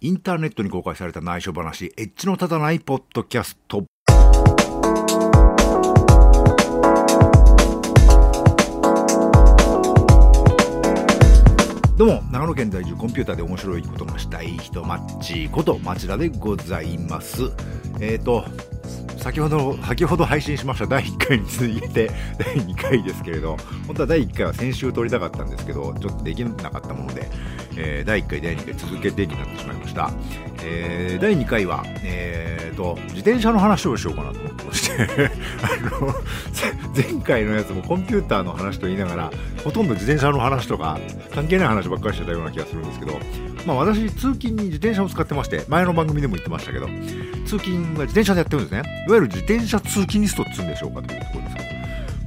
[0.00, 3.82] インターネットに公開された内緒話、エッジの立たないポッドキャスト。
[11.96, 17.50] どうも、長野県在住コンピューターで面白いことがしたい人マッチこと町田でございます。
[17.98, 18.44] えっ、ー、と、
[19.18, 22.08] 先ほど、先ほど配信しました第1回に続いて
[22.38, 23.56] 第2回ですけれど、
[23.88, 27.28] 本当は第1回は先週撮りたかったんですけど、ちょっとできなかったもので、
[27.80, 30.10] えー、第1回、第2回続けてになってしまいました。
[30.64, 35.02] えー、第2回は、えーと、自転車の話をしようかなと思ってまして
[35.62, 36.14] あの、
[36.94, 39.30] 前回のやつもコンピューターの話と言いながら、
[39.62, 40.98] ほとんど自転車の話とか、
[41.32, 43.18] 関係ない話ばっかりしてたような気がするんですけど、
[43.64, 46.88] まあ私、通勤に自転車を使ってまして、前の番組でも言ってましたけど、
[47.46, 48.78] 通勤は自転車でやってるんですね。
[49.06, 51.67] いわゆる自転車通勤リストって言うんでしょうかというところですけど。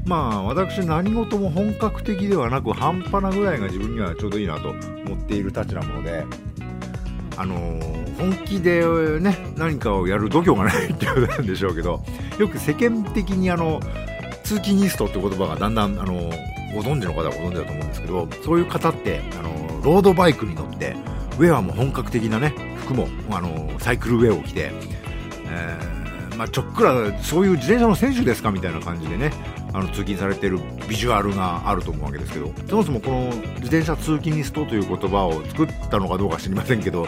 [0.05, 6.25] まあ私何事も本格的ではなく半端なぐらいが自分にはちょうどいいなと思っているたちなもので、
[7.37, 12.03] あのー、本気でね何かをやる度胸がないってことなんでしょうけど
[12.39, 13.79] よく世間的にあの
[14.43, 16.31] 通勤リストって言葉がだんだんあの
[16.73, 20.95] ご存知の方はご存知だと思うんですけどそういう方ってあのロードバイクに乗って
[21.37, 24.71] ウェアも本格的なね服もあのサイクルウェアを着て、
[25.45, 29.31] えー、まあ、ちょっくらそういう自転車の選手ですかみたいな感じでね
[29.73, 37.07] あの通勤されてるビジュアルがあると思うわけですけどそもそもこの自転車通勤リストという言葉を作ったのかどうか知りませんけど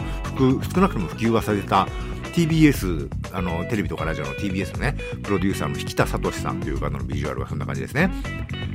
[0.74, 1.86] 少なくとも普及はされた
[2.34, 8.10] TBS あのテレビとかラジオの TBS のねプロデューサーの引田聡さんという方のビジュアルはそんな感じですね。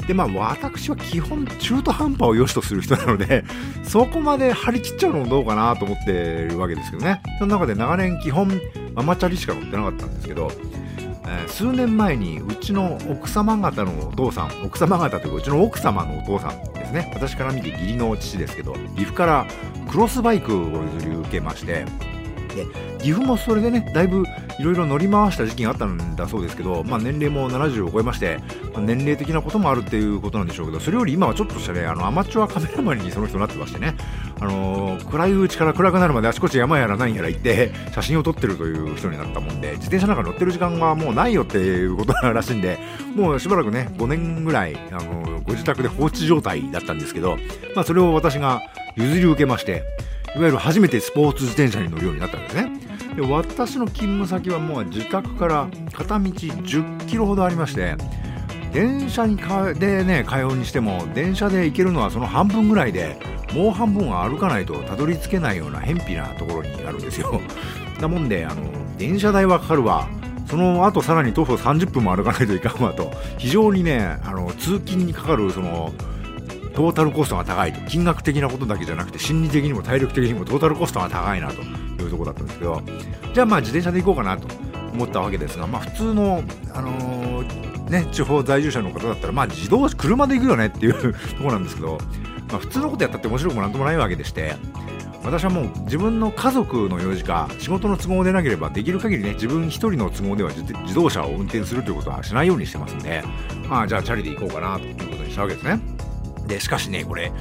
[0.07, 3.43] でまあ私は基本中途半端を良しとする人なので
[3.83, 7.21] そこまで張り切っちゃうのもどうかなと思ってるわけですけどね。
[7.37, 8.49] その中で長年基本
[8.95, 10.49] ママチャリしか乗ってなかったんですけど
[11.47, 17.11] 数年前にうちの奥様方のお父さん奥様方というかうちの奥様のお父さんですね。
[17.13, 19.45] 私から見て義理の父ですけど岐阜から
[19.89, 21.85] クロスバイクを譲り受けまして
[22.55, 22.65] で
[22.99, 24.23] 岐阜もそれでねだいぶ
[24.59, 28.39] いろいろ乗り回した時期があったんだそうですけど、まあ、年齢も70を超えまして、
[28.73, 33.95] まあ、年齢的なこともあるっていうことなんでしょうけどそれより今はちょっとしたねあのアマチュアカメラマンにその人なってましてね、
[34.41, 42.79] あのー、暗いうちから暗くなるまであちこち山やら何やら行って写真を撮ってるという人になったもんで自転車なんか乗ってる時間はもうないよっていうことらしいんで
[43.15, 47.37] もうしばらくね5年ぐらい、あのー、ご自宅で放置状態だったんですけど、
[47.75, 48.61] まあ、それを私が
[48.95, 49.83] 譲り受けまして
[50.35, 52.89] いわゆる初めてスポーツ自転車に乗るようになったんですね。
[53.15, 57.95] で私の勤務先はもう自宅から片道10キロほどありまして
[58.71, 63.17] 電車にかでね通うにしても電車で行けるのはその半分ぐらいで
[63.53, 67.41] もう半分は歩かないとたどり着けないような偏僻なところにあるんですよ。
[67.99, 68.61] なもんであの
[68.97, 70.07] 電車代はかかるわ。
[70.47, 73.11] その後さらに徒歩30分も歩かないといかんわと。
[73.37, 75.91] 非常にねあの通勤にかかるその
[76.73, 77.81] トータルコストが高いと。
[77.87, 81.61] 金額的なことだけじゃなくて心理的にも体力的にもトータルコストが高いなと
[82.03, 82.81] いうところだったんですけど。
[83.33, 84.47] じゃあまあ自転車で行こうかなと。
[84.93, 91.97] 思ったわけですが、まあ、普通の、あのー、ね、地方在住者の方だったら、まあ、自動車で行くよねっていう ところなんですけど、
[92.49, 94.55] まあ、普通のことやったって面白くもなんともないわけでして
[95.23, 103.23] 私はもう自分の家族の用事か仕事の都合でなければできる限りね自分一人の都合では自動車を運転するということはしないようにしてますんで、
[103.67, 105.79] まあ、じゃあチャリで行こうかなということにしたわけですね。
[106.47, 107.31] でしかしねこれ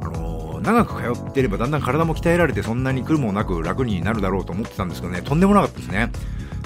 [0.00, 6.10] あの、長く通っていればだんだん体も鍛えられてそんなに来るもなく楽になるだろうと思ってたんですけどねとんでもなかったですね。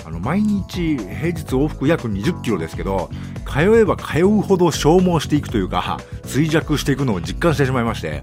[0.09, 3.11] あの毎日平日往復約20キロですけど
[3.47, 8.23] 通えば通うほど消耗していくというか衰弱していくのを実感してしまいまして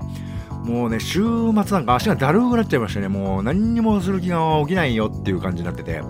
[0.63, 6.01] もうね週末なんか足がだるくなっちゃいましてねもう何にもする気が起きないよっていう感じになってて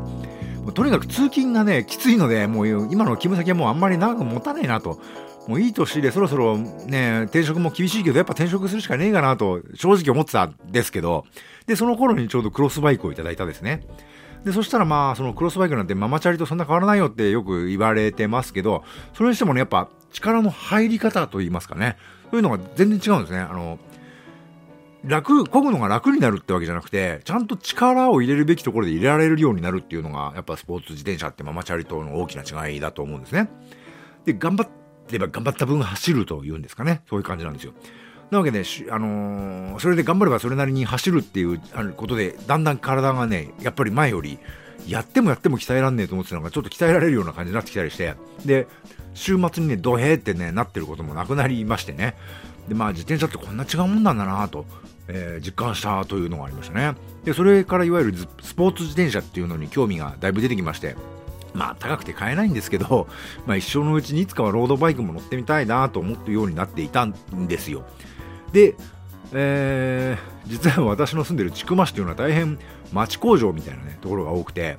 [0.73, 5.01] とにかく通勤がねきついのでもう今の勤務先はもうあんまり長く持たないなと
[5.47, 11.25] もういい年でそろそろね、転職も厳しいけど、やっぱ転職するしかねえかなと正直思ってたんですけど、
[11.67, 13.81] で、その頃にちょうどクロスバイクをいただいたですね。
[14.45, 18.83] で、そしたらまあ、そのクロスバイクなんてママチャリとそんな変わらないよってよく言われてますけど、
[19.13, 21.97] それにしてもね、やっぱ力の入り方といいますかね、
[22.29, 23.39] そういうのが全然違うんですね。
[23.39, 23.79] あの、
[25.03, 33.49] 楽、漕ぐのが楽になるってわけじゃなくて、ちゃんと力を入れるべきところで入れられるようになるっていうのが、やっぱスポーツ自転車ってママチャリとの大きな違いだと思うんですね。
[34.25, 34.69] で、頑張っ
[35.07, 37.01] てれば頑張った分走るというんですかね。
[37.09, 37.73] そういう感じなんですよ。
[38.31, 41.59] なわけで、あのー、それで頑張ればそれなりに走るっていう
[41.95, 44.39] ことで、だんだん体がね、やっぱり前より、
[44.87, 48.67] やってもやっても鍛えらんねえと思ってたのが、ちょっと鍛えられるような感じになってきたりして、で、
[49.13, 52.15] 週末にね、ドヘーってね、なってることもなくなりましてね。
[52.67, 54.65] で、まあ自転車ってこんな違うもんなんだなと、
[55.07, 56.95] えー、実感したというのがありましたね。
[57.23, 60.95] で、それからいわゆるスポーツ自転車っていうのに興味がだいぶ出てきまして、
[61.53, 63.07] まあ高くて買えないんですけど、
[63.45, 67.13] まあ一生のうちにいつかはロードバイクも乗ってみたいなと思ってようになっていたん
[67.47, 67.85] ですよ。
[68.51, 68.75] で、
[69.33, 72.59] えー、実は私の住んでる千曲市というのは大変
[72.93, 74.77] 町工場みたいなねところが多くて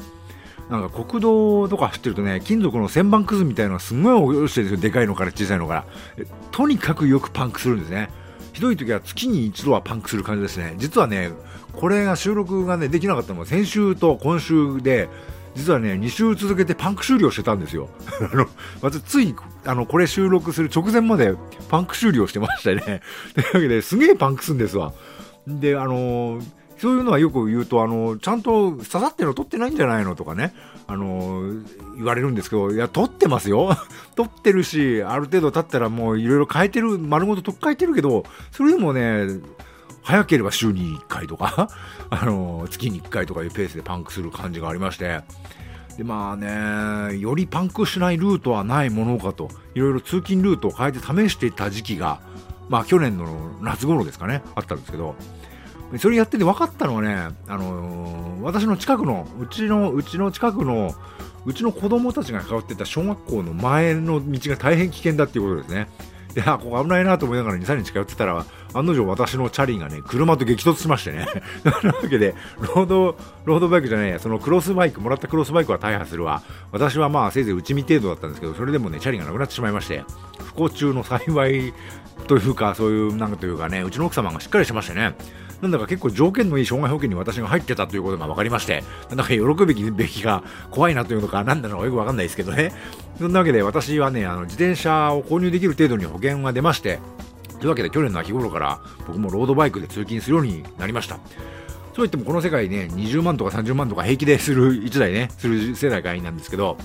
[0.70, 4.82] なんか国道とか走ってるとね金属の旋盤くずみたいなのがすごい落ちてるんですよ。
[4.82, 5.84] でかいのから小さいのから。
[6.50, 8.10] とにかくよくパンクするんですね。
[8.52, 10.74] ひどい時は月に一度はパンクする感じですね。
[10.78, 11.30] 実はね
[11.72, 15.08] これが収録がねできなかったのは先週と今週で
[15.56, 17.88] 実はね2週続けてパンク修理をしてたんですよ。
[18.32, 18.46] あの
[18.82, 21.34] 私ついあのこれ収録する直前まで
[21.68, 23.00] パンク修理をしてましたね。
[23.34, 24.92] というわけですげえパンクすんですわ。
[25.46, 26.42] であのー
[26.78, 30.52] そういうのはよく言うと、あの、ちゃんと刺さってるの取ってないんじゃないのとかね、
[30.86, 31.42] あの、
[31.96, 33.74] 言われるんですけど、いや、取ってますよ。
[34.14, 39.26] 取ってるし、ある程度経ったらもういろいろ変えてる、丸ごと取っ替えてるけど、それでもね、
[40.06, 41.68] 早ければ週に1回とか、
[42.10, 45.22] あの、月に1回とかいうペースでパンクする感じがありまして、
[45.98, 52.20] で、まあね、よりパンクしないルートはないものかと、いろいろ通勤ルートを変えて試していた時期が、
[52.68, 53.26] まあ去年の
[53.62, 55.16] 夏頃ですかね、あったんですけど、
[55.98, 57.16] それやってて分かったのはね、
[57.48, 60.94] あのー、私の近くの、うちの、うちの近くの、
[61.44, 65.88] うちの子供たちが通ってた小学校の前の道が大変危険だっていうことですね。
[66.36, 68.44] で、あ、ここ危ないなと思いながら2、3日通ってたら、
[68.74, 71.26] 案の定私のチャリがね、車と激突しましてね。
[71.82, 73.16] なわけで、ロード、
[73.46, 76.42] ロードバイクじゃないや、そのクロスバイク、もらったクロスバイクは大破するわ。
[76.72, 80.04] 私はまあせいぜい内見程度だったんですけど、それでもね、チャリがなくなってしまいまして、
[80.56, 81.72] 幸中の幸い
[82.26, 85.14] というか、そういう、なんかというかね、うちの奥様がしっかりしてましてね、
[85.62, 92.72] なんだか結構条件のいい障害保険に私が入ってたということが分かりまして、なんだか喜ぶべきべきが怖いなというのか、なんだろうよく分かんないですけどね。
[93.18, 96.98] そんなわけで私はね、あの自転車を購入できる程度に保険が出まして、
[97.58, 101.18] というわけで去年の秋頃から僕もロードバイクで通勤するようになりました。
[101.94, 106.76] そう言ってもこの世界ね、20万とか30万とか平気でする1台ね、する世代会員なんですけど、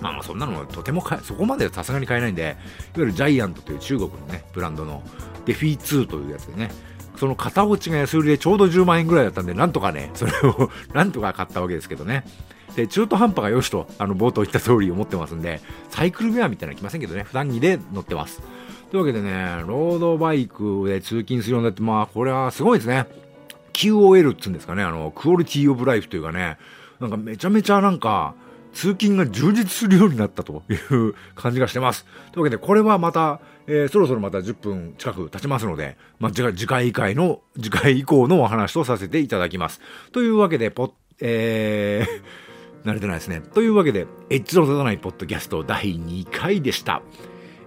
[0.00, 2.56] まあまあそんなのとてもそこまではさすがに買えないんで、いわ
[2.96, 5.02] ゆるジャイアントという中国のね、ブランドの
[5.44, 6.70] デフィー2というやつでね、
[7.16, 12.24] その片落ちが安売りでちょうど10万円ぐらいだったんで、なんとかね、それを なんとか買ったわけですけどね。
[12.76, 18.42] で、中途半端が良しと、あの、冒頭言った通り思ってますんで、サイクルウェアみたいなの来ませんけどね、普段着で乗ってます。
[18.90, 23.06] というわけでね、ロードバイクで通勤するようになって、まあ、これはすごいですね。
[23.72, 26.58] QOL って言うんですかね、あの、クオリティオブライフというかね、
[27.00, 28.34] なんかめちゃめちゃなんか、
[28.76, 32.04] 通勤が充実するようになったという感じがしてます。
[32.32, 39.80] というわけで、これはまた、えー、そろそろまた10分近く経ちますので、まあ、次回以降の、次回以降のお話とさせていただきます。
[40.12, 40.92] というわけで、ポ
[41.22, 43.40] えー、 慣れてないですね。
[43.54, 47.00] というわけで、エッジの立たないポッドキャスト第2回でした。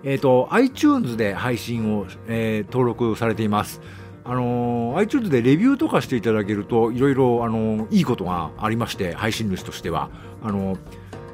[0.03, 3.81] えっ、ー、と、iTunes で配信を、えー、登録されています。
[4.29, 10.09] あの、iTunes でレビューとかしていただけると、いろいろ、あの、いいことがありまして、配信主としては。
[10.43, 10.77] あの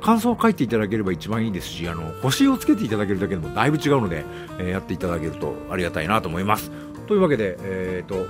[0.02, 4.24] 感想を書いていただければ一番いいですし、あの、星をつけていただけるだけでもだいぶ違うので、
[4.60, 6.72] えー、やっていただけるとありがたいなと思います。
[7.08, 8.28] というわけで、えっ、ー、と、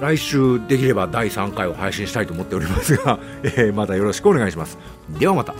[0.00, 4.78] 来週できれば第3回を配信したいと思っておりますが、 えー、またよろしくお願いします。
[5.18, 5.54] ではまた。